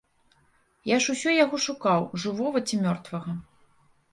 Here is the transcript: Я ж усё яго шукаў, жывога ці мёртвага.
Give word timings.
Я 0.91 0.97
ж 1.05 1.13
усё 1.13 1.33
яго 1.43 1.59
шукаў, 1.67 2.01
жывога 2.25 2.59
ці 2.67 2.81
мёртвага. 2.87 3.31